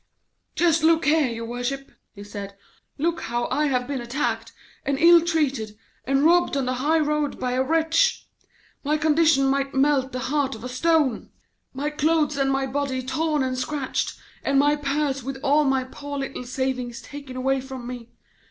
'Just 0.55 0.81
look 0.81 1.05
here, 1.05 1.27
your 1.27 1.45
worship,' 1.45 1.91
he 2.15 2.23
said, 2.23 2.55
'look 2.97 3.21
how 3.21 3.47
I 3.51 3.67
have 3.67 3.85
been 3.87 4.01
attacked, 4.01 4.51
and 4.83 4.97
ill 4.97 5.21
treated, 5.21 5.77
and 6.05 6.23
robbed 6.25 6.57
on 6.57 6.65
the 6.65 6.73
high 6.81 6.97
road 6.97 7.39
by 7.39 7.51
a 7.51 7.61
wretch. 7.61 8.27
My 8.83 8.97
condition 8.97 9.45
might 9.45 9.75
melt 9.75 10.11
the 10.11 10.17
heart 10.33 10.55
of 10.55 10.63
a 10.63 10.69
stone; 10.69 11.29
my 11.71 11.91
clothes 11.91 12.35
and 12.35 12.49
my 12.51 12.65
body 12.65 13.03
torn 13.03 13.43
and 13.43 13.55
scratched, 13.55 14.17
and 14.43 14.57
my 14.57 14.75
purse 14.75 15.21
with 15.21 15.37
all 15.43 15.65
my 15.65 15.83
poor 15.83 16.17
little 16.17 16.45
savings 16.45 17.03
taken 17.03 17.35
away 17.35 17.61
from 17.61 17.85
me. 17.85 18.09